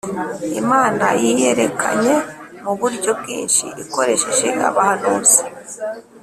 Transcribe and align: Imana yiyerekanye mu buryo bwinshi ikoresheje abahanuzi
Imana 0.61 1.05
yiyerekanye 1.21 2.15
mu 2.63 2.71
buryo 2.79 3.11
bwinshi 3.19 3.65
ikoresheje 3.83 4.47
abahanuzi 4.67 5.41